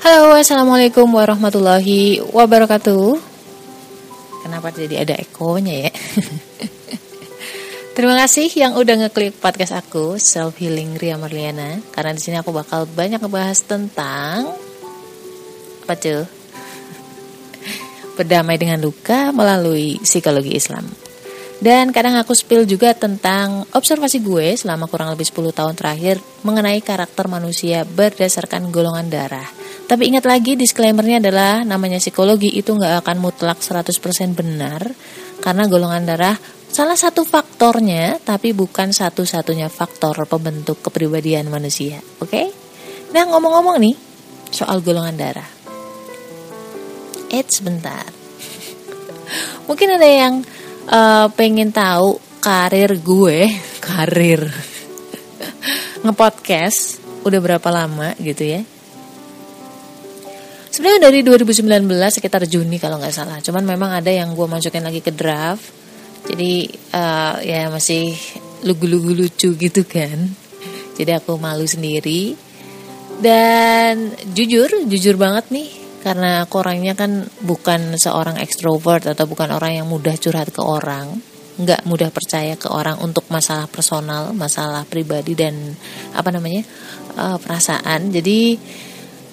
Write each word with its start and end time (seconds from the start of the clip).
Halo, 0.00 0.32
assalamualaikum 0.32 1.04
warahmatullahi 1.12 2.24
wabarakatuh. 2.32 3.20
Kenapa 4.40 4.72
jadi 4.72 5.04
ada 5.04 5.12
ekonya 5.12 5.84
ya? 5.84 5.92
Terima 8.00 8.16
kasih 8.16 8.48
yang 8.56 8.80
udah 8.80 8.96
ngeklik 8.96 9.36
podcast 9.36 9.76
aku 9.76 10.16
Self 10.16 10.56
Healing 10.56 10.96
Ria 10.96 11.20
Marliana 11.20 11.84
karena 11.92 12.16
di 12.16 12.20
sini 12.24 12.40
aku 12.40 12.48
bakal 12.48 12.88
banyak 12.88 13.20
ngebahas 13.20 13.60
tentang 13.60 14.56
apa 15.84 15.94
tuh? 16.00 16.24
Berdamai 18.16 18.56
dengan 18.56 18.80
luka 18.80 19.36
melalui 19.36 20.00
psikologi 20.00 20.56
Islam. 20.56 20.88
Dan 21.60 21.92
kadang 21.92 22.16
aku 22.16 22.32
spill 22.32 22.64
juga 22.64 22.96
tentang 22.96 23.68
observasi 23.76 24.24
gue 24.24 24.56
selama 24.56 24.88
kurang 24.88 25.12
lebih 25.12 25.28
10 25.28 25.52
tahun 25.52 25.76
terakhir 25.76 26.16
mengenai 26.40 26.80
karakter 26.80 27.28
manusia 27.28 27.84
berdasarkan 27.84 28.72
golongan 28.72 29.12
darah. 29.12 29.59
Tapi 29.90 30.06
ingat 30.06 30.22
lagi 30.22 30.54
disclaimernya 30.54 31.18
adalah 31.18 31.66
namanya 31.66 31.98
psikologi 31.98 32.54
itu 32.54 32.78
nggak 32.78 33.02
akan 33.02 33.16
mutlak 33.18 33.58
100% 33.58 33.90
benar 34.38 34.86
karena 35.42 35.66
golongan 35.66 36.06
darah 36.06 36.38
salah 36.70 36.94
satu 36.94 37.26
faktornya 37.26 38.22
tapi 38.22 38.54
bukan 38.54 38.94
satu-satunya 38.94 39.66
faktor 39.66 40.14
pembentuk 40.30 40.78
kepribadian 40.78 41.50
manusia. 41.50 41.98
Oke? 42.22 42.30
Okay? 42.30 42.46
Nah 43.10 43.26
ngomong-ngomong 43.34 43.82
nih 43.82 43.96
soal 44.54 44.78
golongan 44.78 45.18
darah. 45.18 45.50
Eits 47.34 47.58
sebentar. 47.58 48.06
Mungkin 49.66 49.98
ada 49.98 50.06
yang 50.06 50.46
uh, 50.86 51.26
pengen 51.34 51.74
tahu 51.74 52.22
karir 52.38 52.94
gue, 52.94 53.50
karir 53.90 54.46
ngepodcast 56.06 57.02
udah 57.26 57.40
berapa 57.42 57.68
lama 57.74 58.14
gitu 58.22 58.46
ya? 58.46 58.62
Sebenarnya 60.70 61.10
dari 61.10 61.26
2019 61.26 61.66
sekitar 61.90 62.46
Juni 62.46 62.78
kalau 62.78 63.02
nggak 63.02 63.14
salah. 63.14 63.42
Cuman 63.42 63.66
memang 63.66 63.90
ada 63.90 64.10
yang 64.10 64.38
gue 64.38 64.46
masukin 64.46 64.86
lagi 64.86 65.02
ke 65.02 65.10
draft. 65.10 65.66
Jadi 66.30 66.70
uh, 66.94 67.42
ya 67.42 67.66
masih 67.74 68.14
lugu-lugu 68.62 69.10
lucu 69.10 69.58
gitu 69.58 69.82
kan. 69.82 70.30
Jadi 70.94 71.10
aku 71.10 71.34
malu 71.42 71.66
sendiri. 71.66 72.38
Dan 73.18 74.14
jujur, 74.30 74.86
jujur 74.86 75.18
banget 75.18 75.50
nih 75.50 75.68
karena 76.00 76.48
aku 76.48 76.64
orangnya 76.64 76.96
kan 76.96 77.28
bukan 77.44 78.00
seorang 78.00 78.40
ekstrovert 78.40 79.04
atau 79.04 79.28
bukan 79.28 79.52
orang 79.52 79.84
yang 79.84 79.86
mudah 79.86 80.16
curhat 80.16 80.48
ke 80.48 80.64
orang 80.64 81.20
nggak 81.60 81.84
mudah 81.84 82.08
percaya 82.08 82.56
ke 82.56 82.72
orang 82.72 82.96
untuk 83.04 83.28
masalah 83.28 83.68
personal 83.68 84.32
masalah 84.32 84.88
pribadi 84.88 85.36
dan 85.36 85.76
apa 86.16 86.32
namanya 86.32 86.64
uh, 87.20 87.36
perasaan 87.36 88.08
jadi 88.08 88.56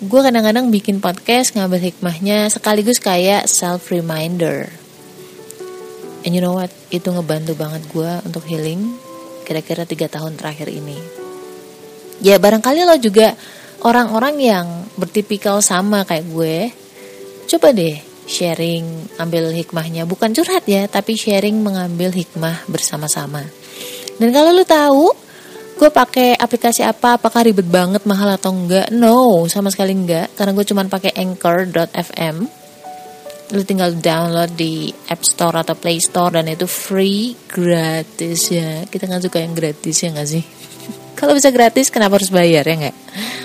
gue 0.03 0.21
kadang-kadang 0.21 0.69
bikin 0.69 1.01
podcast 1.01 1.57
ngambil 1.57 1.89
hikmahnya 1.89 2.53
sekaligus 2.53 3.01
kayak 3.01 3.49
self 3.49 3.89
reminder 3.89 4.69
and 6.21 6.37
you 6.37 6.41
know 6.41 6.53
what 6.53 6.69
itu 6.93 7.09
ngebantu 7.09 7.57
banget 7.57 7.81
gue 7.89 8.11
untuk 8.25 8.43
healing 8.45 8.93
kira-kira 9.47 9.87
tiga 9.89 10.05
tahun 10.11 10.37
terakhir 10.37 10.69
ini 10.69 10.97
ya 12.21 12.37
barangkali 12.37 12.85
lo 12.85 12.97
juga 13.01 13.33
orang-orang 13.85 14.35
yang 14.41 14.67
bertipikal 14.97 15.61
sama 15.61 16.01
kayak 16.07 16.25
gue, 16.31 16.55
coba 17.45 17.69
deh 17.75 17.97
sharing, 18.27 18.83
ambil 19.21 19.53
hikmahnya. 19.53 20.03
Bukan 20.03 20.33
curhat 20.33 20.65
ya, 20.67 20.89
tapi 20.89 21.15
sharing 21.15 21.61
mengambil 21.61 22.11
hikmah 22.11 22.67
bersama-sama. 22.67 23.45
Dan 24.17 24.33
kalau 24.33 24.51
lu 24.51 24.65
tahu, 24.65 25.13
gue 25.77 25.89
pakai 25.93 26.33
aplikasi 26.33 26.81
apa, 26.81 27.21
apakah 27.21 27.45
ribet 27.45 27.69
banget, 27.69 28.01
mahal 28.09 28.33
atau 28.33 28.49
enggak? 28.49 28.89
No, 28.89 29.45
sama 29.45 29.69
sekali 29.69 29.93
enggak, 29.93 30.33
karena 30.33 30.51
gue 30.57 30.65
cuma 30.65 30.81
pakai 30.89 31.13
anchor.fm. 31.13 32.35
Lu 33.53 33.61
tinggal 33.63 33.95
download 33.95 34.57
di 34.57 34.91
App 35.07 35.23
Store 35.23 35.63
atau 35.63 35.77
Play 35.77 36.03
Store 36.03 36.35
dan 36.35 36.49
itu 36.51 36.67
free, 36.67 37.31
gratis 37.47 38.51
ya. 38.51 38.83
Kita 38.89 39.07
nggak 39.07 39.23
suka 39.29 39.39
yang 39.39 39.53
gratis 39.55 39.95
ya 40.03 40.09
nggak 40.11 40.27
sih? 40.27 40.43
Kalau 41.17 41.31
bisa 41.31 41.53
gratis 41.53 41.87
kenapa 41.87 42.19
harus 42.19 42.33
bayar 42.33 42.67
ya 42.67 42.75
nggak? 42.77 42.97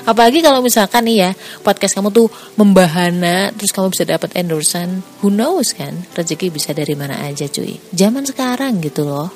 Apalagi 0.02 0.42
kalau 0.42 0.60
misalkan 0.60 1.06
nih 1.06 1.16
ya 1.24 1.30
podcast 1.62 1.94
kamu 1.94 2.10
tuh 2.10 2.26
membahana 2.58 3.54
terus 3.54 3.70
kamu 3.70 3.94
bisa 3.94 4.02
dapat 4.02 4.34
endorsan, 4.34 5.00
who 5.22 5.30
knows 5.30 5.72
kan? 5.72 5.94
Rezeki 6.12 6.50
bisa 6.50 6.74
dari 6.74 6.92
mana 6.98 7.22
aja 7.22 7.46
cuy. 7.46 7.78
Zaman 7.94 8.26
sekarang 8.26 8.82
gitu 8.82 9.06
loh. 9.06 9.30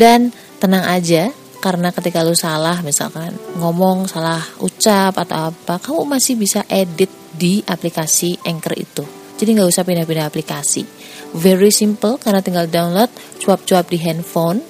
Dan 0.00 0.32
tenang 0.56 0.88
aja 0.88 1.28
karena 1.60 1.92
ketika 1.92 2.24
lu 2.24 2.32
salah 2.32 2.80
misalkan 2.80 3.36
ngomong 3.60 4.08
salah 4.08 4.40
ucap 4.64 5.12
atau 5.12 5.52
apa, 5.52 5.76
kamu 5.76 6.08
masih 6.08 6.40
bisa 6.40 6.64
edit 6.72 7.12
di 7.36 7.60
aplikasi 7.60 8.40
Anchor 8.48 8.80
itu. 8.80 9.04
Jadi 9.36 9.60
nggak 9.60 9.68
usah 9.68 9.84
pindah-pindah 9.84 10.24
aplikasi. 10.24 10.88
Very 11.36 11.68
simple 11.68 12.16
karena 12.16 12.40
tinggal 12.40 12.64
download, 12.64 13.12
cuap-cuap 13.44 13.92
di 13.92 14.00
handphone, 14.00 14.64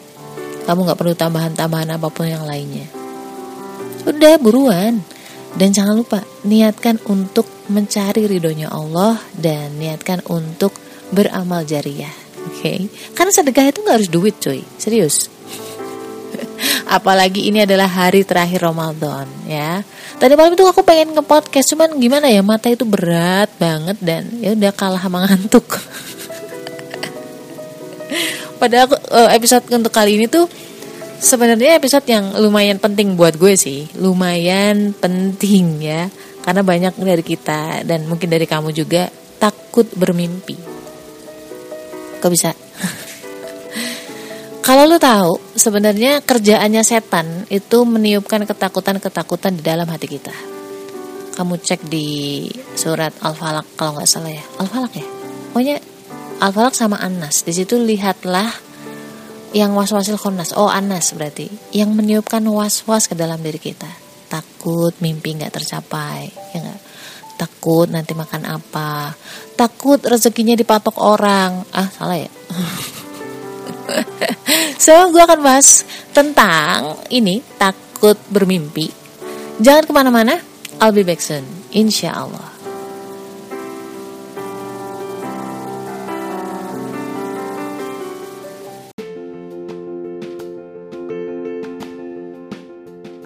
kamu 0.67 0.91
nggak 0.91 0.99
perlu 0.99 1.15
tambahan-tambahan 1.15 1.95
apa 1.95 2.11
pun 2.11 2.27
yang 2.27 2.43
lainnya. 2.43 2.91
Udah 4.11 4.35
buruan. 4.43 4.99
Dan 5.51 5.75
jangan 5.75 5.99
lupa 5.99 6.23
niatkan 6.47 7.03
untuk 7.11 7.43
mencari 7.67 8.31
ridhonya 8.31 8.71
Allah 8.71 9.19
dan 9.35 9.83
niatkan 9.83 10.23
untuk 10.31 10.71
beramal 11.11 11.67
jariah. 11.67 12.30
Oke, 12.41 12.57
okay? 12.57 12.79
karena 13.13 13.33
sedekah 13.33 13.69
itu 13.69 13.85
nggak 13.85 13.97
harus 14.01 14.11
duit, 14.11 14.37
cuy. 14.41 14.65
Serius. 14.81 15.29
Apalagi 16.97 17.49
ini 17.53 17.65
adalah 17.65 17.89
hari 17.89 18.25
terakhir 18.25 18.65
Ramadan 18.65 19.29
ya. 19.45 19.85
Tadi 20.21 20.33
malam 20.37 20.53
itu 20.53 20.65
aku 20.65 20.85
pengen 20.85 21.17
nge-podcast 21.17 21.73
cuman 21.73 21.97
gimana 21.97 22.29
ya 22.29 22.45
mata 22.45 22.69
itu 22.69 22.85
berat 22.85 23.49
banget 23.57 23.97
dan 24.01 24.29
ya 24.41 24.53
udah 24.53 24.73
kalah 24.73 25.01
sama 25.01 25.25
ngantuk. 25.25 25.65
pada 28.61 28.85
uh, 28.85 29.31
episode 29.33 29.65
untuk 29.73 29.89
kali 29.89 30.21
ini 30.21 30.29
tuh 30.29 30.45
sebenarnya 31.17 31.81
episode 31.81 32.05
yang 32.05 32.37
lumayan 32.37 32.77
penting 32.77 33.17
buat 33.17 33.41
gue 33.41 33.57
sih, 33.57 33.89
lumayan 33.97 34.93
penting 34.93 35.81
ya, 35.81 36.13
karena 36.45 36.61
banyak 36.61 36.93
dari 37.01 37.25
kita 37.25 37.85
dan 37.89 38.05
mungkin 38.05 38.29
dari 38.29 38.45
kamu 38.45 38.77
juga 38.77 39.09
takut 39.41 39.89
bermimpi. 39.97 40.70
Kok 42.21 42.31
bisa? 42.31 42.53
Kalau 44.67 44.85
lo 44.87 45.01
tahu, 45.01 45.57
sebenarnya 45.57 46.21
kerjaannya 46.21 46.85
setan 46.85 47.49
itu 47.49 47.83
meniupkan 47.83 48.45
ketakutan-ketakutan 48.45 49.59
di 49.59 49.63
dalam 49.65 49.89
hati 49.89 50.07
kita. 50.07 50.31
Kamu 51.35 51.57
cek 51.57 51.89
di 51.89 52.45
surat 52.77 53.17
Al-Falaq 53.25 53.65
kalau 53.75 53.97
nggak 53.97 54.07
salah 54.07 54.29
ya. 54.29 54.45
Al-Falaq 54.61 54.93
ya? 55.01 55.07
Pokoknya 55.51 55.77
Al-Falaq 56.45 56.77
sama 56.77 57.01
Anas. 57.01 57.43
Di 57.43 57.57
situ 57.57 57.81
lihatlah 57.81 58.53
yang 59.51 59.75
was-wasil 59.75 60.15
khonas. 60.15 60.55
Oh, 60.55 60.71
Anas 60.71 61.11
berarti. 61.17 61.51
Yang 61.75 61.91
meniupkan 61.97 62.45
was-was 62.47 63.11
ke 63.11 63.19
dalam 63.19 63.43
diri 63.43 63.59
kita. 63.59 63.89
Takut 64.31 64.95
mimpi 65.03 65.35
nggak 65.35 65.51
tercapai, 65.51 66.31
ya? 66.55 66.70
Takut 67.41 67.89
nanti 67.89 68.13
makan 68.13 68.45
apa? 68.45 69.17
Takut 69.57 69.97
rezekinya 70.05 70.53
dipatok 70.53 71.01
orang. 71.01 71.65
Ah, 71.73 71.89
salah 71.89 72.21
ya? 72.21 72.29
so, 74.85 75.09
gue 75.09 75.23
akan 75.25 75.41
bahas 75.41 75.89
tentang 76.13 77.01
ini, 77.09 77.41
takut 77.57 78.21
bermimpi. 78.29 78.93
Jangan 79.57 79.89
ke 79.89 79.93
mana-mana, 79.97 80.37
I'll 80.85 80.93
be 80.93 81.01
back 81.01 81.25
soon. 81.25 81.49
Insya 81.73 82.13
Allah. 82.13 82.50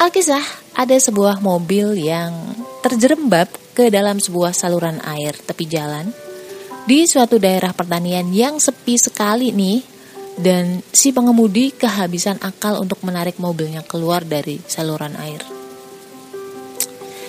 Alkisah, 0.00 0.40
ada 0.72 0.96
sebuah 0.96 1.44
mobil 1.44 1.92
yang 2.00 2.32
terjerembab 2.80 3.52
ke 3.76 3.92
dalam 3.92 4.16
sebuah 4.16 4.56
saluran 4.56 4.96
air 5.04 5.36
tepi 5.36 5.68
jalan 5.68 6.08
di 6.88 7.04
suatu 7.04 7.36
daerah 7.36 7.76
pertanian 7.76 8.24
yang 8.32 8.56
sepi 8.56 8.96
sekali 8.96 9.52
nih 9.52 9.84
dan 10.40 10.80
si 10.88 11.12
pengemudi 11.12 11.76
kehabisan 11.76 12.40
akal 12.40 12.80
untuk 12.80 13.04
menarik 13.04 13.36
mobilnya 13.36 13.84
keluar 13.84 14.24
dari 14.24 14.56
saluran 14.64 15.12
air. 15.20 15.44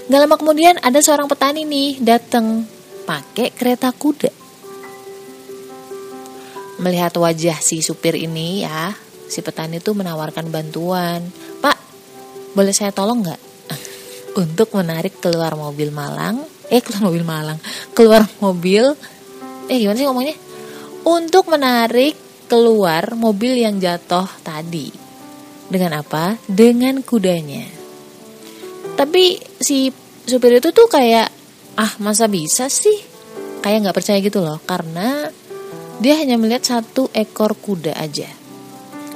Gak 0.07 0.21
lama 0.23 0.39
kemudian 0.39 0.79
ada 0.79 1.03
seorang 1.03 1.27
petani 1.27 1.67
nih 1.67 1.99
datang 1.99 2.63
pakai 3.03 3.51
kereta 3.51 3.91
kuda. 3.91 4.31
Melihat 6.79 7.19
wajah 7.19 7.59
si 7.59 7.83
supir 7.83 8.15
ini 8.15 8.63
ya, 8.63 8.95
si 9.27 9.43
petani 9.43 9.83
itu 9.83 9.91
menawarkan 9.91 10.47
bantuan. 10.47 11.19
Pak, 11.59 11.90
boleh 12.55 12.73
saya 12.75 12.91
tolong 12.91 13.23
nggak? 13.23 13.41
Untuk 14.39 14.71
menarik 14.71 15.19
keluar 15.19 15.55
mobil 15.59 15.91
Malang, 15.91 16.43
eh 16.71 16.79
keluar 16.79 17.11
mobil 17.11 17.23
Malang, 17.27 17.59
keluar 17.91 18.23
mobil, 18.39 18.95
eh 19.67 19.77
gimana 19.79 19.97
sih 19.99 20.07
ngomongnya? 20.07 20.37
Untuk 21.03 21.51
menarik 21.51 22.15
keluar 22.47 23.15
mobil 23.15 23.59
yang 23.59 23.79
jatuh 23.79 24.27
tadi. 24.43 24.91
Dengan 25.71 26.03
apa? 26.03 26.35
Dengan 26.47 26.99
kudanya. 27.03 27.63
Tapi 28.95 29.39
si 29.59 29.91
supir 30.27 30.59
itu 30.59 30.69
tuh 30.71 30.87
kayak 30.87 31.27
ah 31.79 31.91
masa 32.03 32.27
bisa 32.27 32.67
sih 32.67 32.99
kayak 33.63 33.87
nggak 33.87 33.97
percaya 33.97 34.19
gitu 34.19 34.43
loh 34.43 34.59
karena 34.67 35.29
dia 36.01 36.17
hanya 36.17 36.35
melihat 36.35 36.61
satu 36.65 37.09
ekor 37.13 37.55
kuda 37.55 37.95
aja 37.95 38.27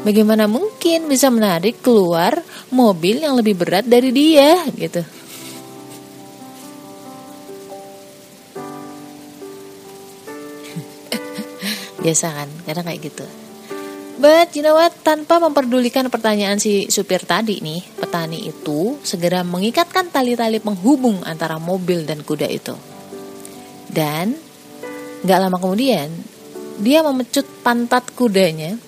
bagaimana 0.06 0.46
mungkin 0.46 1.10
bisa 1.10 1.34
menarik 1.34 1.82
keluar 1.82 2.38
mobil 2.70 3.26
yang 3.26 3.34
lebih 3.34 3.58
berat 3.58 3.90
dari 3.90 4.14
dia 4.14 4.62
gitu 4.78 5.02
biasa 12.06 12.28
kan 12.30 12.46
kadang 12.70 12.86
kayak 12.86 13.10
gitu 13.10 13.26
But 14.16 14.56
you 14.56 14.64
know 14.64 14.80
what? 14.80 14.96
Tanpa 15.04 15.44
memperdulikan 15.44 16.08
pertanyaan 16.08 16.56
si 16.56 16.88
supir 16.88 17.28
tadi 17.28 17.60
nih, 17.60 17.84
petani 18.00 18.48
itu 18.48 18.96
segera 19.04 19.44
mengikatkan 19.44 20.08
tali-tali 20.08 20.64
penghubung 20.64 21.20
antara 21.28 21.60
mobil 21.60 22.08
dan 22.08 22.24
kuda 22.24 22.48
itu. 22.48 22.80
Dan 23.92 24.40
gak 25.28 25.40
lama 25.44 25.60
kemudian, 25.60 26.08
dia 26.80 27.04
memecut 27.04 27.44
pantat 27.60 28.08
kudanya 28.16 28.80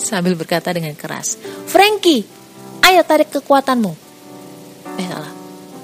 sambil 0.00 0.32
berkata 0.34 0.72
dengan 0.72 0.96
keras, 0.96 1.36
Frankie, 1.68 2.24
ayo 2.80 3.04
tarik 3.04 3.28
kekuatanmu. 3.30 3.92
Eh 4.96 5.06
salah. 5.06 5.32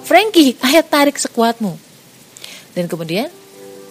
Frankie, 0.07 0.57
ayo 0.63 0.81
tarik 0.87 1.21
sekuatmu. 1.21 1.73
Dan 2.73 2.87
kemudian 2.87 3.29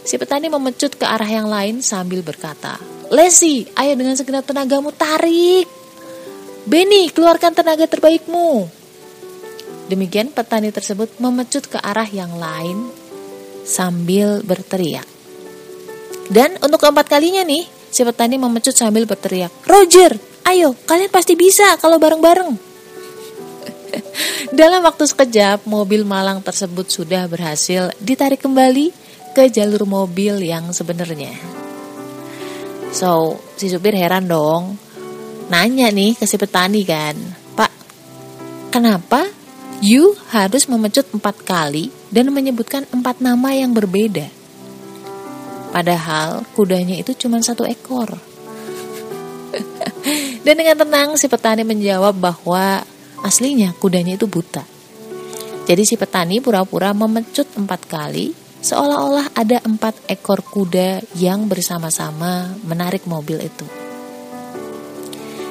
si 0.06 0.16
petani 0.16 0.48
memecut 0.48 0.96
ke 0.98 1.06
arah 1.06 1.28
yang 1.28 1.46
lain 1.46 1.86
sambil 1.86 2.26
berkata, 2.26 2.80
Lesi, 3.14 3.70
ayo 3.78 3.94
dengan 3.94 4.18
segenap 4.18 4.48
tenagamu 4.48 4.90
tarik. 4.90 5.70
Benny, 6.66 7.14
keluarkan 7.14 7.54
tenaga 7.54 7.86
terbaikmu. 7.86 8.66
Demikian 9.86 10.34
petani 10.34 10.74
tersebut 10.74 11.22
memecut 11.22 11.70
ke 11.70 11.78
arah 11.78 12.10
yang 12.10 12.34
lain 12.42 12.90
sambil 13.62 14.42
berteriak. 14.42 15.06
Dan 16.26 16.58
untuk 16.66 16.82
keempat 16.82 17.06
kalinya 17.06 17.46
nih, 17.46 17.70
si 17.96 18.04
petani 18.04 18.36
memecut 18.36 18.76
sambil 18.76 19.08
berteriak, 19.08 19.56
Roger, 19.64 20.20
ayo 20.52 20.76
kalian 20.84 21.08
pasti 21.08 21.40
bisa 21.40 21.80
kalau 21.80 21.96
bareng-bareng. 21.96 22.52
Dalam 24.60 24.84
waktu 24.84 25.08
sekejap, 25.08 25.64
mobil 25.64 26.04
malang 26.04 26.44
tersebut 26.44 26.92
sudah 26.92 27.24
berhasil 27.32 27.96
ditarik 28.04 28.44
kembali 28.44 28.92
ke 29.32 29.48
jalur 29.48 29.88
mobil 29.88 30.44
yang 30.44 30.76
sebenarnya. 30.76 31.32
So, 32.92 33.40
si 33.56 33.72
supir 33.72 33.96
heran 33.96 34.28
dong. 34.28 34.76
Nanya 35.48 35.88
nih 35.88 36.20
ke 36.20 36.28
si 36.28 36.36
petani 36.36 36.84
kan, 36.84 37.16
Pak, 37.56 37.72
kenapa 38.76 39.24
you 39.80 40.20
harus 40.36 40.68
memecut 40.68 41.08
empat 41.16 41.48
kali 41.48 41.94
dan 42.12 42.34
menyebutkan 42.34 42.84
empat 42.92 43.24
nama 43.24 43.56
yang 43.56 43.72
berbeda? 43.72 44.35
Padahal 45.76 46.48
kudanya 46.56 46.96
itu 46.96 47.12
cuma 47.20 47.44
satu 47.44 47.68
ekor. 47.68 48.16
dan 50.48 50.56
dengan 50.56 50.80
tenang 50.80 51.20
si 51.20 51.28
petani 51.28 51.68
menjawab 51.68 52.16
bahwa 52.16 52.80
aslinya 53.28 53.76
kudanya 53.76 54.16
itu 54.16 54.24
buta. 54.24 54.64
Jadi 55.68 55.84
si 55.84 56.00
petani 56.00 56.40
pura-pura 56.40 56.96
memecut 56.96 57.60
empat 57.60 57.92
kali 57.92 58.32
seolah-olah 58.64 59.36
ada 59.36 59.60
empat 59.68 60.00
ekor 60.08 60.40
kuda 60.48 61.04
yang 61.20 61.52
bersama-sama 61.52 62.56
menarik 62.64 63.04
mobil 63.04 63.44
itu. 63.44 63.68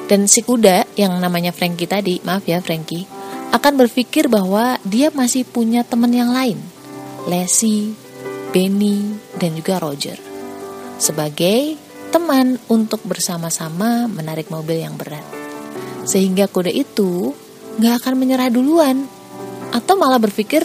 Dan 0.09 0.25
si 0.25 0.41
kuda 0.41 0.89
yang 0.97 1.21
namanya 1.21 1.53
Frankie 1.53 1.85
tadi, 1.85 2.17
maaf 2.25 2.49
ya 2.49 2.65
Frankie, 2.65 3.05
akan 3.53 3.73
berpikir 3.77 4.25
bahwa 4.25 4.81
dia 4.81 5.13
masih 5.13 5.45
punya 5.45 5.85
teman 5.85 6.13
yang 6.13 6.33
lain, 6.33 6.57
Leslie, 7.25 8.04
Benny, 8.55 9.19
dan 9.35 9.51
juga 9.51 9.83
Roger. 9.83 10.15
Sebagai 10.95 11.75
teman 12.15 12.55
untuk 12.71 13.03
bersama-sama 13.03 14.07
menarik 14.07 14.47
mobil 14.47 14.79
yang 14.79 14.95
berat. 14.95 15.27
Sehingga 16.07 16.47
kuda 16.47 16.71
itu 16.71 17.35
gak 17.83 17.99
akan 17.99 18.15
menyerah 18.15 18.47
duluan. 18.47 19.03
Atau 19.75 19.99
malah 19.99 20.23
berpikir, 20.23 20.63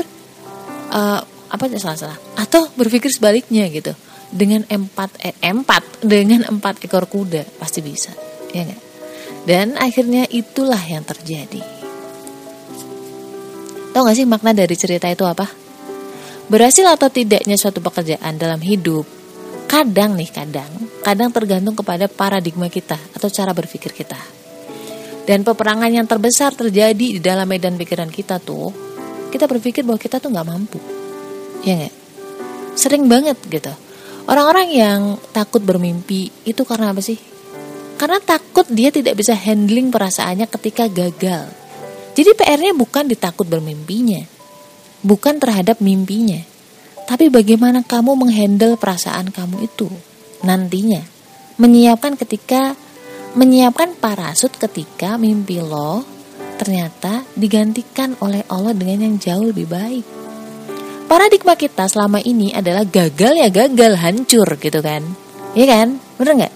uh, 0.94 1.20
apa 1.50 1.66
salah 1.82 1.98
salah 1.98 2.19
atau 2.38 2.70
berpikir 2.78 3.10
sebaliknya 3.10 3.66
gitu 3.75 3.90
dengan 4.31 4.62
empat 4.70 5.10
eh, 5.26 5.34
empat 5.42 6.06
dengan 6.06 6.46
empat 6.46 6.87
ekor 6.87 7.10
kuda 7.10 7.58
pasti 7.58 7.82
bisa 7.82 8.14
ya 8.54 8.62
gak? 8.70 8.82
dan 9.50 9.75
akhirnya 9.75 10.31
itulah 10.31 10.78
yang 10.78 11.02
terjadi 11.02 11.58
tahu 13.90 14.02
gak 14.06 14.14
sih 14.14 14.26
makna 14.31 14.54
dari 14.54 14.78
cerita 14.78 15.10
itu 15.10 15.26
apa 15.26 15.50
berhasil 16.50 16.82
atau 16.82 17.06
tidaknya 17.06 17.55
suatu 17.55 17.79
pekerjaan 17.79 18.35
dalam 18.35 18.58
hidup? 18.58 19.06
Kadang 19.70 20.19
nih 20.19 20.35
kadang. 20.35 20.69
Kadang 21.00 21.31
tergantung 21.31 21.79
kepada 21.79 22.11
paradigma 22.11 22.67
kita 22.67 22.99
atau 23.14 23.31
cara 23.31 23.55
berpikir 23.55 23.94
kita. 23.94 24.19
Dan 25.25 25.47
peperangan 25.47 25.88
yang 25.94 26.11
terbesar 26.11 26.58
terjadi 26.58 26.93
di 26.99 27.23
dalam 27.23 27.47
medan 27.47 27.79
pikiran 27.79 28.11
kita 28.11 28.43
tuh 28.43 28.75
kita 29.31 29.47
berpikir 29.47 29.87
bahwa 29.87 30.02
kita 30.02 30.19
tuh 30.19 30.35
nggak 30.35 30.49
mampu. 30.50 30.82
Ya 31.62 31.87
nggak? 31.87 31.94
Sering 32.75 33.06
banget 33.06 33.38
gitu. 33.47 33.70
Orang-orang 34.26 34.75
yang 34.75 35.00
takut 35.31 35.62
bermimpi 35.62 36.35
itu 36.43 36.62
karena 36.67 36.91
apa 36.91 36.99
sih? 36.99 37.17
Karena 37.94 38.19
takut 38.19 38.67
dia 38.67 38.91
tidak 38.91 39.14
bisa 39.14 39.38
handling 39.38 39.94
perasaannya 39.94 40.50
ketika 40.50 40.91
gagal. 40.91 41.47
Jadi 42.19 42.31
PR-nya 42.35 42.75
bukan 42.75 43.06
ditakut 43.06 43.47
bermimpinya 43.47 44.39
bukan 45.02 45.40
terhadap 45.40 45.80
mimpinya 45.80 46.50
tapi 47.11 47.26
bagaimana 47.26 47.83
kamu 47.83 48.14
menghandle 48.14 48.78
perasaan 48.78 49.35
kamu 49.35 49.66
itu 49.66 49.90
nantinya. 50.47 51.02
Menyiapkan 51.59 52.14
ketika 52.14 52.78
menyiapkan 53.35 53.99
parasut 53.99 54.54
ketika 54.54 55.19
mimpi 55.19 55.59
lo 55.59 56.07
ternyata 56.54 57.26
digantikan 57.35 58.14
oleh 58.23 58.47
Allah 58.47 58.78
dengan 58.78 59.11
yang 59.11 59.16
jauh 59.19 59.50
lebih 59.50 59.66
baik. 59.66 60.07
Paradigma 61.11 61.59
kita 61.59 61.90
selama 61.90 62.23
ini 62.23 62.54
adalah 62.54 62.87
gagal 62.87 63.42
ya 63.42 63.50
gagal 63.50 63.99
hancur 63.99 64.47
gitu 64.62 64.78
kan. 64.78 65.02
Iya 65.59 65.66
kan? 65.66 65.88
Bener 66.14 66.47
nggak? 66.47 66.54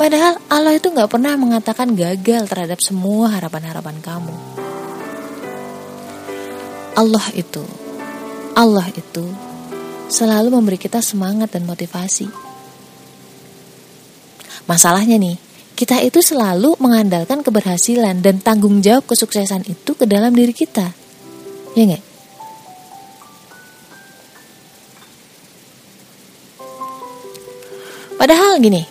Padahal 0.00 0.40
Allah 0.48 0.72
itu 0.80 0.88
nggak 0.88 1.12
pernah 1.12 1.36
mengatakan 1.36 1.92
gagal 1.92 2.48
terhadap 2.48 2.80
semua 2.80 3.36
harapan-harapan 3.36 4.00
kamu 4.00 4.64
Allah 6.94 7.26
itu 7.34 7.62
Allah 8.54 8.86
itu 8.94 9.26
selalu 10.06 10.54
memberi 10.54 10.78
kita 10.78 11.02
semangat 11.02 11.50
dan 11.50 11.66
motivasi. 11.66 12.30
Masalahnya 14.70 15.18
nih 15.18 15.34
kita 15.74 15.98
itu 16.06 16.22
selalu 16.22 16.78
mengandalkan 16.78 17.42
keberhasilan 17.42 18.22
dan 18.22 18.38
tanggung 18.38 18.78
jawab 18.78 19.10
kesuksesan 19.10 19.66
itu 19.66 19.98
ke 19.98 20.06
dalam 20.06 20.30
diri 20.30 20.54
kita. 20.54 20.94
Ya 21.74 21.82
nggak? 21.82 22.04
Padahal 28.14 28.62
gini, 28.62 28.86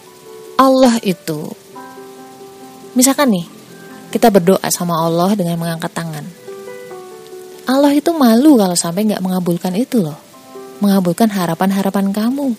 Allah 0.60 1.00
itu 1.08 1.56
misalkan 3.00 3.32
nih 3.32 3.48
kita 4.12 4.28
berdoa 4.28 4.68
sama 4.68 5.00
Allah 5.00 5.32
dengan 5.40 5.56
mengangkat 5.56 5.96
tangan. 5.96 6.43
Allah 7.64 7.92
itu 7.96 8.12
malu 8.12 8.60
kalau 8.60 8.76
sampai 8.76 9.08
nggak 9.08 9.24
mengabulkan 9.24 9.74
itu 9.80 10.04
loh, 10.04 10.20
mengabulkan 10.84 11.32
harapan-harapan 11.32 12.12
kamu. 12.12 12.56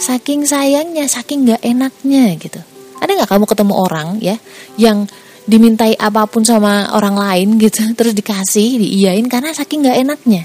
Saking 0.00 0.48
sayangnya, 0.48 1.04
saking 1.06 1.48
nggak 1.48 1.62
enaknya 1.62 2.34
gitu. 2.40 2.60
Ada 2.98 3.10
nggak 3.20 3.30
kamu 3.30 3.44
ketemu 3.44 3.74
orang 3.76 4.08
ya 4.24 4.36
yang 4.80 5.04
dimintai 5.44 5.92
apa 6.00 6.24
pun 6.24 6.40
sama 6.40 6.96
orang 6.96 7.16
lain 7.20 7.60
gitu, 7.60 7.84
terus 7.98 8.16
dikasih, 8.16 8.80
diiyain 8.80 9.26
karena 9.28 9.52
saking 9.52 9.84
nggak 9.84 9.98
enaknya. 10.00 10.42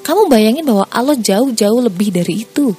Kamu 0.00 0.32
bayangin 0.32 0.64
bahwa 0.64 0.88
Allah 0.88 1.14
jauh-jauh 1.20 1.84
lebih 1.84 2.08
dari 2.10 2.48
itu 2.48 2.72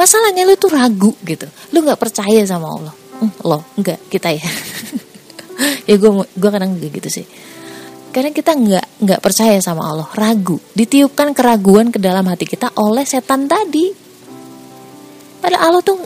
masalahnya 0.00 0.48
lu 0.48 0.56
tuh 0.56 0.72
ragu 0.72 1.12
gitu 1.28 1.44
lu 1.76 1.84
nggak 1.84 2.00
percaya 2.00 2.40
sama 2.48 2.72
Allah 2.72 2.94
hmm, 3.20 3.44
lo 3.44 3.60
enggak 3.76 4.00
kita 4.08 4.32
ya 4.32 4.48
ya 5.88 5.94
gue 6.00 6.10
gue 6.24 6.50
kadang 6.50 6.72
gitu 6.80 7.08
sih 7.20 7.28
karena 8.08 8.32
kita 8.32 8.56
nggak 8.56 8.79
nggak 9.00 9.20
percaya 9.24 9.56
sama 9.64 9.88
Allah, 9.88 10.08
ragu, 10.12 10.60
ditiupkan 10.76 11.32
keraguan 11.32 11.88
ke 11.88 11.96
dalam 11.96 12.24
hati 12.28 12.44
kita 12.44 12.76
oleh 12.76 13.08
setan 13.08 13.48
tadi. 13.48 13.88
Padahal 15.40 15.72
Allah 15.72 15.80
tuh 15.80 15.96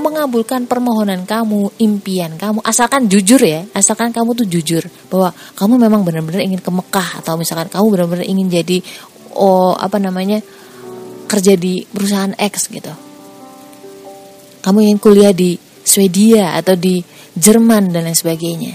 mengabulkan 0.00 0.64
permohonan 0.64 1.28
kamu, 1.28 1.76
impian 1.76 2.40
kamu, 2.40 2.64
asalkan 2.64 3.04
jujur 3.04 3.42
ya, 3.44 3.68
asalkan 3.76 4.16
kamu 4.16 4.32
tuh 4.32 4.46
jujur 4.48 4.80
bahwa 5.12 5.36
kamu 5.58 5.74
memang 5.76 6.00
benar-benar 6.08 6.40
ingin 6.40 6.62
ke 6.64 6.70
Mekah 6.72 7.20
atau 7.20 7.36
misalkan 7.36 7.68
kamu 7.68 7.86
benar-benar 7.92 8.24
ingin 8.24 8.48
jadi 8.48 8.80
oh 9.36 9.76
apa 9.76 10.00
namanya 10.00 10.40
kerja 11.28 11.52
di 11.60 11.84
perusahaan 11.84 12.32
X 12.32 12.72
gitu. 12.72 12.90
Kamu 14.64 14.78
ingin 14.88 14.98
kuliah 14.98 15.36
di 15.36 15.60
Swedia 15.84 16.56
atau 16.56 16.72
di 16.72 17.04
Jerman 17.36 17.92
dan 17.92 18.08
lain 18.08 18.16
sebagainya. 18.16 18.74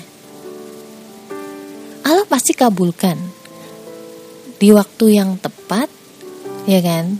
Allah 2.03 2.27
pasti 2.29 2.53
kabulkan 2.53 3.32
di 4.57 4.69
waktu 4.73 5.17
yang 5.21 5.37
tepat, 5.37 5.89
ya 6.65 6.79
kan? 6.81 7.17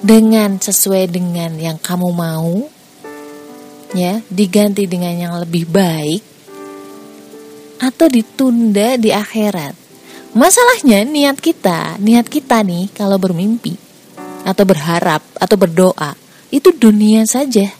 Dengan 0.00 0.56
sesuai 0.56 1.12
dengan 1.12 1.56
yang 1.60 1.76
kamu 1.76 2.08
mau, 2.12 2.68
ya, 3.92 4.20
diganti 4.28 4.88
dengan 4.88 5.14
yang 5.16 5.34
lebih 5.36 5.68
baik, 5.68 6.22
atau 7.80 8.06
ditunda 8.08 9.00
di 9.00 9.12
akhirat. 9.12 9.72
Masalahnya 10.30 11.02
niat 11.02 11.42
kita, 11.42 11.98
niat 11.98 12.30
kita 12.30 12.62
nih 12.62 12.92
kalau 12.94 13.18
bermimpi 13.18 13.74
atau 14.46 14.64
berharap 14.64 15.20
atau 15.36 15.56
berdoa 15.58 16.16
itu 16.50 16.72
dunia 16.74 17.26
saja 17.26 17.79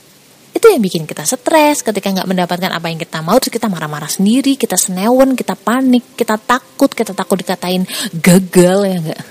itu 0.60 0.66
yang 0.68 0.84
bikin 0.84 1.08
kita 1.08 1.24
stres 1.24 1.80
ketika 1.80 2.12
nggak 2.12 2.28
mendapatkan 2.28 2.68
apa 2.68 2.92
yang 2.92 3.00
kita 3.00 3.24
mau 3.24 3.40
terus 3.40 3.56
kita 3.56 3.72
marah-marah 3.72 4.12
sendiri 4.12 4.60
kita 4.60 4.76
senewen 4.76 5.32
kita 5.32 5.56
panik 5.56 6.04
kita 6.12 6.36
takut 6.36 6.92
kita 6.92 7.16
takut 7.16 7.40
dikatain 7.40 7.88
gagal 8.12 8.84
ya 8.84 8.96
enggak 9.00 9.22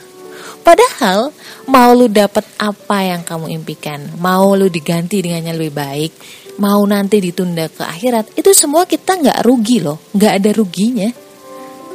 padahal 0.66 1.30
mau 1.70 1.94
lu 1.94 2.10
dapat 2.10 2.50
apa 2.58 2.98
yang 3.06 3.22
kamu 3.22 3.54
impikan 3.62 4.10
mau 4.18 4.58
lu 4.58 4.74
diganti 4.74 5.22
dengan 5.22 5.54
yang 5.54 5.62
lebih 5.62 5.76
baik 5.78 6.12
mau 6.60 6.84
nanti 6.84 7.24
ditunda 7.24 7.72
ke 7.72 7.86
akhirat 7.86 8.36
itu 8.36 8.52
semua 8.52 8.84
kita 8.90 9.16
nggak 9.16 9.40
rugi 9.48 9.80
loh 9.80 10.12
nggak 10.12 10.34
ada 10.44 10.50
ruginya. 10.52 11.10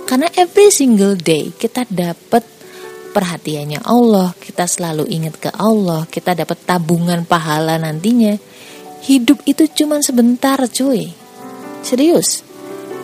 Karena 0.04 0.28
every 0.36 0.68
single 0.68 1.16
day 1.16 1.48
kita 1.56 1.88
dapat 1.88 2.44
perhatiannya 3.14 3.80
Allah 3.86 4.36
kita 4.36 4.66
selalu 4.68 5.06
ingat 5.08 5.38
ke 5.38 5.50
Allah 5.54 6.04
kita 6.10 6.34
dapat 6.34 6.66
tabungan 6.66 7.22
pahala 7.24 7.78
nantinya 7.78 8.34
Hidup 9.04 9.44
itu 9.44 9.68
cuma 9.68 10.00
sebentar 10.00 10.56
cuy. 10.64 11.12
Serius. 11.84 12.40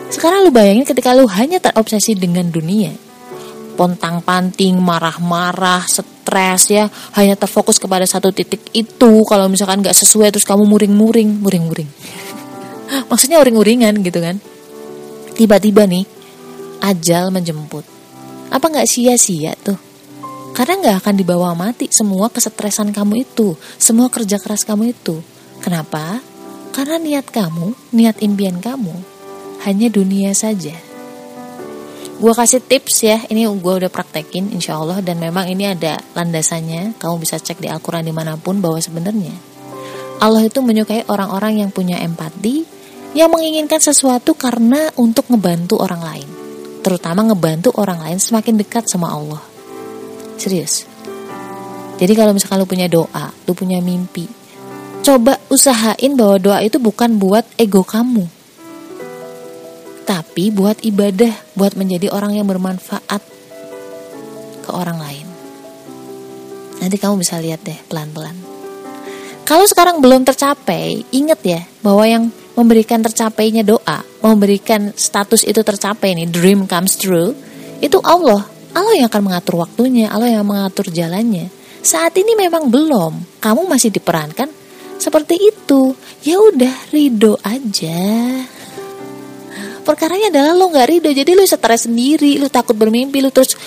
Sekarang 0.09 0.49
lu 0.49 0.51
bayangin 0.51 0.83
ketika 0.83 1.13
lu 1.13 1.29
hanya 1.29 1.61
terobsesi 1.61 2.17
dengan 2.17 2.49
dunia. 2.49 2.89
Pontang 3.77 4.25
panting, 4.25 4.81
marah-marah, 4.81 5.85
stres 5.85 6.73
ya. 6.73 6.89
Hanya 7.13 7.37
terfokus 7.37 7.77
kepada 7.77 8.03
satu 8.09 8.33
titik 8.33 8.73
itu. 8.73 9.21
Kalau 9.29 9.45
misalkan 9.45 9.85
gak 9.85 9.93
sesuai 9.93 10.33
terus 10.33 10.43
kamu 10.43 10.65
muring-muring 10.65 11.39
Muring-muring. 11.39 11.89
Maksudnya 13.13 13.37
uring-uringan 13.37 14.01
gitu 14.01 14.19
kan? 14.19 14.41
Tiba-tiba 15.37 15.85
nih 15.85 16.03
Ajal 16.81 17.29
menjemput. 17.29 17.85
Apa 18.49 18.73
gak 18.73 18.89
sia-sia 18.89 19.53
tuh? 19.61 19.77
Karena 20.51 20.81
gak 20.81 21.05
akan 21.05 21.15
dibawa 21.15 21.53
mati 21.53 21.87
semua 21.93 22.27
kesetresan 22.27 22.89
kamu 22.91 23.23
itu, 23.23 23.53
semua 23.77 24.09
kerja 24.09 24.41
keras 24.41 24.65
kamu 24.65 24.91
itu. 24.91 25.21
Kenapa? 25.61 26.17
Karena 26.73 26.97
niat 26.97 27.29
kamu, 27.29 27.93
niat 27.93 28.17
impian 28.25 28.57
kamu 28.57 28.97
hanya 29.61 29.87
dunia 29.93 30.33
saja. 30.33 30.73
Gue 32.17 32.33
kasih 32.33 32.61
tips 32.65 33.05
ya, 33.05 33.17
ini 33.29 33.45
gue 33.45 33.73
udah 33.81 33.89
praktekin 33.93 34.49
insya 34.49 34.81
Allah 34.81 35.05
dan 35.05 35.21
memang 35.21 35.45
ini 35.45 35.69
ada 35.69 36.01
landasannya. 36.17 36.97
Kamu 36.97 37.21
bisa 37.21 37.37
cek 37.37 37.61
di 37.61 37.69
Al-Quran 37.69 38.09
di 38.09 38.13
mana 38.13 38.37
pun 38.41 38.57
bahwa 38.57 38.81
sebenarnya 38.81 39.33
Allah 40.21 40.45
itu 40.45 40.61
menyukai 40.65 41.05
orang-orang 41.09 41.61
yang 41.65 41.69
punya 41.69 41.97
empati, 42.01 42.65
yang 43.13 43.29
menginginkan 43.29 43.81
sesuatu 43.81 44.33
karena 44.33 44.89
untuk 44.97 45.29
ngebantu 45.29 45.77
orang 45.81 46.01
lain. 46.01 46.29
Terutama 46.81 47.25
ngebantu 47.29 47.69
orang 47.77 48.01
lain 48.01 48.17
semakin 48.17 48.57
dekat 48.57 48.89
sama 48.89 49.13
Allah. 49.13 49.41
Serius. 50.41 50.89
Jadi 52.01 52.13
kalau 52.17 52.33
misalkan 52.33 52.57
lu 52.57 52.69
punya 52.69 52.89
doa, 52.89 53.29
lu 53.45 53.53
punya 53.53 53.77
mimpi, 53.77 54.41
Coba 55.01 55.40
usahain 55.51 56.15
bahwa 56.15 56.39
doa 56.39 56.59
itu 56.63 56.79
bukan 56.79 57.19
buat 57.19 57.43
ego 57.59 57.83
kamu. 57.83 58.23
Tapi 60.07 60.47
buat 60.49 60.79
ibadah, 60.79 61.35
buat 61.59 61.75
menjadi 61.75 62.07
orang 62.07 62.39
yang 62.39 62.47
bermanfaat 62.47 63.19
ke 64.63 64.69
orang 64.71 64.97
lain. 64.97 65.27
Nanti 66.79 66.95
kamu 66.95 67.19
bisa 67.19 67.37
lihat 67.43 67.61
deh 67.67 67.75
pelan-pelan. 67.91 68.33
Kalau 69.43 69.67
sekarang 69.67 69.99
belum 69.99 70.23
tercapai, 70.23 71.03
ingat 71.11 71.43
ya 71.43 71.61
bahwa 71.83 72.07
yang 72.07 72.23
memberikan 72.55 73.03
tercapainya 73.03 73.67
doa, 73.67 73.99
memberikan 74.23 74.95
status 74.95 75.43
itu 75.43 75.59
tercapai 75.59 76.15
nih, 76.15 76.31
dream 76.31 76.63
comes 76.63 76.95
true, 76.95 77.35
itu 77.83 77.99
Allah. 78.07 78.47
Allah 78.71 78.95
yang 78.95 79.11
akan 79.11 79.27
mengatur 79.27 79.59
waktunya, 79.59 80.07
Allah 80.07 80.31
yang 80.31 80.47
mengatur 80.47 80.87
jalannya. 80.87 81.51
Saat 81.83 82.15
ini 82.15 82.39
memang 82.39 82.71
belum, 82.71 83.43
kamu 83.43 83.67
masih 83.67 83.91
diperankan 83.91 84.60
seperti 85.01 85.41
itu. 85.41 85.97
Ya 86.21 86.37
udah 86.37 86.93
ridho 86.93 87.41
aja. 87.41 87.97
Perkaranya 89.81 90.29
adalah 90.29 90.53
lo 90.53 90.69
nggak 90.69 90.87
ridho 90.93 91.09
jadi 91.09 91.33
lo 91.33 91.41
stres 91.41 91.89
sendiri 91.89 92.37
lo 92.37 92.53
takut 92.53 92.77
bermimpi 92.77 93.17
lo 93.17 93.33
terus 93.33 93.57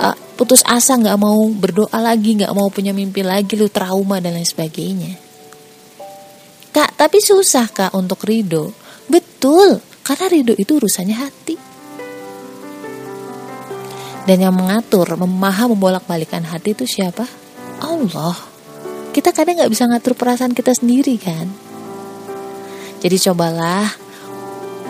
uh, 0.00 0.16
putus 0.40 0.64
asa 0.64 0.96
nggak 0.96 1.20
mau 1.20 1.44
berdoa 1.52 2.00
lagi 2.00 2.40
nggak 2.40 2.56
mau 2.56 2.72
punya 2.72 2.96
mimpi 2.96 3.20
lagi 3.20 3.52
lo 3.52 3.68
trauma 3.68 4.16
dan 4.16 4.32
lain 4.32 4.48
sebagainya. 4.48 5.12
Kak 6.72 6.96
tapi 6.96 7.20
susah 7.20 7.68
kak 7.68 7.92
untuk 7.92 8.24
ridho 8.24 8.72
betul 9.12 9.76
karena 10.00 10.26
ridho 10.32 10.56
itu 10.56 10.80
urusannya 10.80 11.16
hati. 11.20 11.56
Dan 14.24 14.44
yang 14.44 14.56
mengatur 14.56 15.08
memaha 15.20 15.68
membolak-balikan 15.68 16.44
hati 16.44 16.76
itu 16.76 16.84
siapa? 16.84 17.24
Allah 17.80 18.47
kita 19.18 19.34
kadang 19.34 19.58
nggak 19.58 19.72
bisa 19.74 19.90
ngatur 19.90 20.14
perasaan 20.14 20.54
kita 20.54 20.70
sendiri 20.78 21.18
kan? 21.18 21.50
Jadi 23.02 23.18
cobalah 23.26 23.90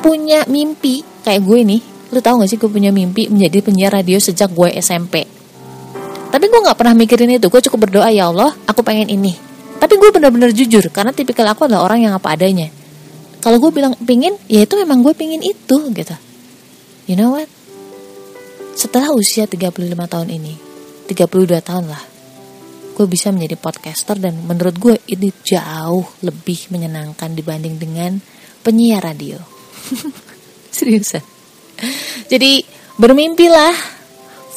punya 0.05 0.45
mimpi 0.45 1.01
kayak 1.25 1.41
gue 1.41 1.61
nih. 1.65 1.83
Lu 2.13 2.21
tau 2.21 2.41
gak 2.41 2.49
sih 2.49 2.57
gue 2.57 2.69
punya 2.73 2.89
mimpi 2.89 3.29
menjadi 3.29 3.61
penyiar 3.61 3.93
radio 3.93 4.17
sejak 4.17 4.49
gue 4.53 4.73
SMP 4.81 5.39
tapi 6.29 6.45
gue 6.45 6.61
nggak 6.61 6.77
pernah 6.77 6.95
mikirin 6.95 7.41
itu. 7.41 7.49
Gue 7.49 7.61
cukup 7.65 7.89
berdoa 7.89 8.09
ya 8.13 8.29
Allah 8.29 8.53
aku 8.69 8.85
pengen 8.85 9.09
ini. 9.09 9.33
Tapi 9.79 9.95
gue 9.97 10.11
bener-bener 10.13 10.53
jujur 10.53 10.85
karena 10.93 11.15
tipikal 11.15 11.49
aku 11.49 11.65
adalah 11.65 11.89
orang 11.89 12.05
yang 12.05 12.13
apa 12.13 12.37
adanya. 12.37 12.69
Kalau 13.41 13.57
gue 13.63 13.71
bilang 13.73 13.97
pingin 14.05 14.37
ya 14.51 14.67
itu 14.67 14.75
memang 14.77 15.01
gue 15.01 15.15
pingin 15.17 15.41
itu 15.41 15.77
gitu. 15.95 16.17
You 17.09 17.17
know 17.17 17.33
what? 17.33 17.49
Setelah 18.77 19.11
usia 19.17 19.49
35 19.49 19.75
tahun 19.97 20.29
ini 20.31 20.55
32 21.11 21.59
tahun 21.65 21.89
lah 21.89 22.03
gue 22.99 23.07
bisa 23.07 23.31
menjadi 23.31 23.55
podcaster 23.55 24.19
dan 24.19 24.35
menurut 24.43 24.75
gue 24.75 24.99
ini 25.07 25.31
jauh 25.47 26.03
lebih 26.27 26.67
menyenangkan 26.75 27.31
dibanding 27.31 27.79
dengan 27.79 28.19
penyiar 28.67 29.07
radio. 29.07 29.39
Seriusan. 30.75 31.23
Jadi 32.27 32.67
bermimpilah, 32.99 33.71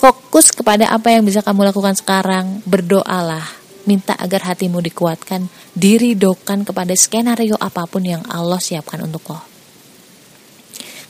fokus 0.01 0.49
kepada 0.49 0.89
apa 0.89 1.13
yang 1.13 1.21
bisa 1.21 1.45
kamu 1.45 1.69
lakukan 1.69 1.93
sekarang, 1.93 2.65
berdoalah, 2.65 3.45
minta 3.85 4.17
agar 4.17 4.49
hatimu 4.49 4.81
dikuatkan, 4.81 5.45
diridokan 5.77 6.65
kepada 6.65 6.97
skenario 6.97 7.53
apa 7.61 7.85
pun 7.85 8.01
yang 8.01 8.25
Allah 8.25 8.57
siapkan 8.57 9.05
untuk 9.05 9.21
lo. 9.29 9.37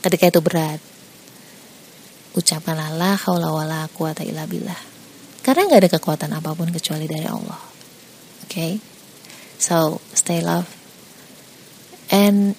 Ketika 0.04 0.28
itu 0.28 0.40
berat, 0.44 0.84
ucapkanlah 2.36 2.92
la 2.92 3.16
haula 3.24 3.48
wala 3.56 3.80
quwata 3.88 4.20
illa 4.20 4.44
billah. 4.44 4.91
Karena 5.42 5.66
nggak 5.66 5.80
ada 5.82 5.90
kekuatan 5.98 6.30
apa 6.38 6.54
pun 6.54 6.70
kecuali 6.70 7.10
dari 7.10 7.26
Allah. 7.26 7.58
Oke, 8.46 8.46
okay? 8.46 8.72
so 9.58 9.98
stay 10.14 10.38
love 10.38 10.70
and 12.12 12.54